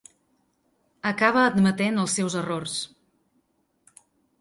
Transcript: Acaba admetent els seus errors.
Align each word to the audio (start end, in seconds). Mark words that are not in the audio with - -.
Acaba 1.11 1.45
admetent 1.51 2.01
els 2.07 2.19
seus 2.21 2.41
errors. 2.43 2.81